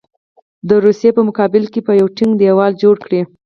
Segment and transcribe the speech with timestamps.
[0.69, 3.21] د روسیې په مقابل کې به یو ټینګ دېوال جوړ کړي.